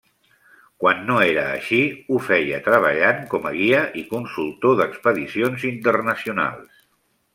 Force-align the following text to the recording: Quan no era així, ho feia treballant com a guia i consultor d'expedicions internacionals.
Quan 0.83 1.01
no 1.09 1.17
era 1.25 1.43
així, 1.57 1.81
ho 2.15 2.21
feia 2.29 2.61
treballant 2.69 3.21
com 3.35 3.45
a 3.49 3.53
guia 3.59 3.83
i 4.01 4.03
consultor 4.15 4.75
d'expedicions 4.81 5.67
internacionals. 5.75 6.83